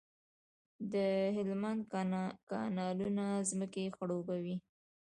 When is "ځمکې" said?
3.49-3.83